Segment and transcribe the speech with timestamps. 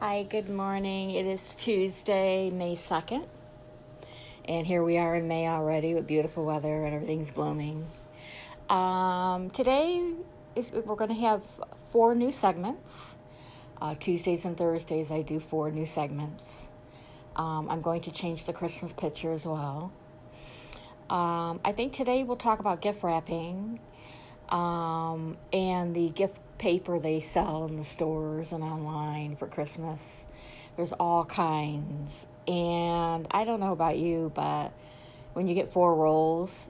[0.00, 1.10] Hi, good morning.
[1.10, 3.26] It is Tuesday, May 2nd.
[4.44, 7.84] And here we are in May already with beautiful weather and everything's blooming.
[8.70, 10.12] Um, today
[10.54, 11.42] is, we're going to have
[11.90, 12.88] four new segments.
[13.82, 16.68] Uh, Tuesdays and Thursdays, I do four new segments.
[17.34, 19.92] Um, I'm going to change the Christmas picture as well.
[21.10, 23.80] Um, I think today we'll talk about gift wrapping
[24.48, 30.24] um, and the gift paper they sell in the stores and online for Christmas.
[30.76, 32.26] There's all kinds.
[32.46, 34.72] And I don't know about you, but
[35.34, 36.68] when you get four rolls,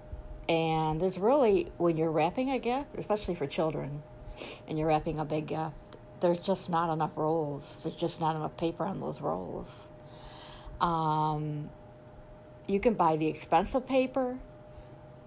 [0.48, 4.02] and there's really, when you're wrapping a gift, especially for children,
[4.66, 5.74] and you're wrapping a big gift,
[6.20, 7.78] there's just not enough rolls.
[7.82, 9.70] There's just not enough paper on those rolls.
[10.80, 11.70] Um,
[12.66, 14.38] you can buy the expensive paper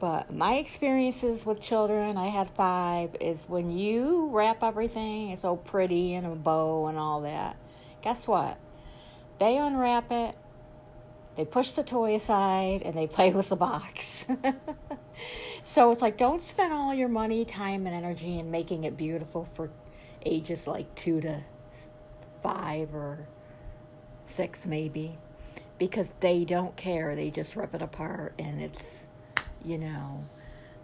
[0.02, 5.56] but my experiences with children, I had five, is when you wrap everything, it's so
[5.56, 7.56] pretty and a bow and all that.
[8.02, 8.58] Guess what?
[9.38, 10.36] They unwrap it,
[11.36, 14.26] they push the toy aside, and they play with the box.
[15.66, 19.48] so it's like, don't spend all your money, time, and energy in making it beautiful
[19.54, 19.70] for
[20.26, 21.42] ages like two to
[22.42, 23.28] five or
[24.26, 25.20] six, maybe,
[25.78, 27.14] because they don't care.
[27.14, 29.10] They just rip it apart, and it's
[29.64, 30.26] you know.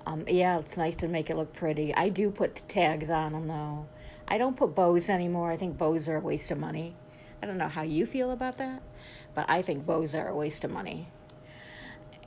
[0.06, 1.94] Um, yeah, it's nice to make it look pretty.
[1.94, 3.88] I do put tags on them though.
[4.28, 5.52] I don't put bows anymore.
[5.52, 6.96] I think bows are a waste of money.
[7.42, 8.82] I don't know how you feel about that,
[9.36, 11.08] but I think bows are a waste of money.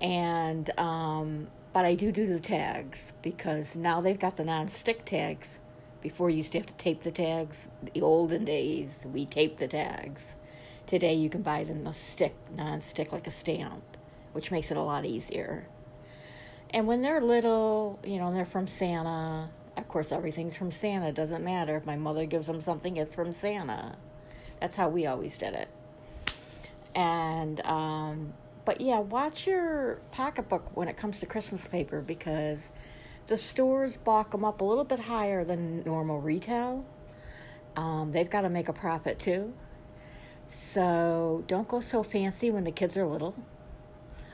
[0.00, 5.58] And um, but I do do the tags because now they've got the non-stick tags.
[6.00, 7.66] Before you used to have to tape the tags.
[7.92, 10.22] The olden days we taped the tags.
[10.86, 13.96] Today you can buy them a stick, non-stick like a stamp,
[14.32, 15.66] which makes it a lot easier.
[16.72, 19.50] And when they're little, you know, and they're from Santa.
[19.76, 21.08] Of course, everything's from Santa.
[21.08, 23.96] It doesn't matter if my mother gives them something; it's from Santa.
[24.60, 25.68] That's how we always did it.
[26.94, 28.32] And um,
[28.64, 32.70] but yeah, watch your pocketbook when it comes to Christmas paper because
[33.26, 36.84] the stores balk them up a little bit higher than normal retail.
[37.76, 39.52] Um, they've got to make a profit too.
[40.50, 43.34] So don't go so fancy when the kids are little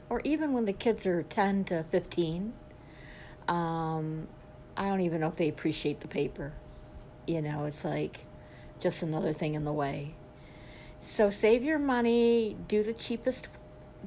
[0.08, 2.52] or even when the kids are 10 to 15,
[3.48, 4.28] um,
[4.76, 6.52] I don't even know if they appreciate the paper.
[7.26, 8.18] You know, it's like
[8.80, 10.14] just another thing in the way.
[11.02, 13.48] So save your money, do the cheapest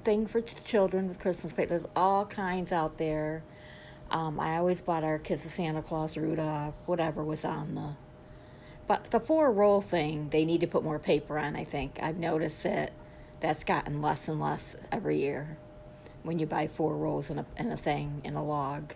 [0.03, 1.69] thing for children with Christmas paper.
[1.69, 3.43] There's all kinds out there.
[4.11, 7.89] Um, I always bought our kids a Santa Claus, Rudolph, whatever was on the.
[8.87, 11.99] But the four roll thing, they need to put more paper on, I think.
[12.01, 12.91] I've noticed that
[13.39, 15.57] that's gotten less and less every year
[16.23, 18.93] when you buy four rolls in a, in a thing, in a log.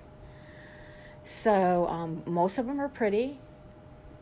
[1.23, 3.39] So um, most of them are pretty.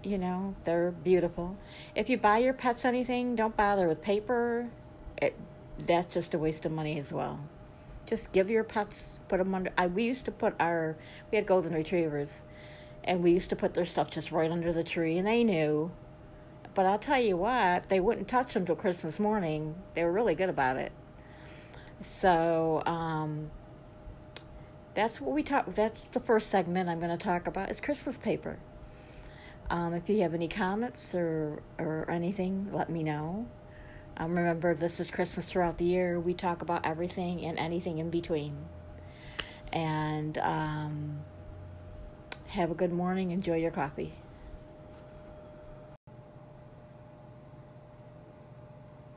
[0.03, 1.57] You know, they're beautiful.
[1.95, 4.67] If you buy your pets anything, don't bother with paper.
[5.21, 5.35] It,
[5.77, 7.39] that's just a waste of money as well.
[8.07, 9.71] Just give your pets, put them under.
[9.77, 10.97] I, we used to put our,
[11.31, 12.29] we had golden retrievers,
[13.03, 15.91] and we used to put their stuff just right under the tree, and they knew.
[16.73, 19.75] But I'll tell you what, they wouldn't touch them till Christmas morning.
[19.93, 20.91] They were really good about it.
[22.01, 23.51] So um,
[24.93, 25.73] that's what we talk.
[25.73, 28.57] That's the first segment I'm going to talk about is Christmas paper.
[29.69, 33.47] Um, if you have any comments or or anything, let me know.
[34.17, 36.19] Um, remember, this is Christmas throughout the year.
[36.19, 38.57] We talk about everything and anything in between.
[39.71, 41.21] And um,
[42.47, 43.31] have a good morning.
[43.31, 44.13] Enjoy your coffee.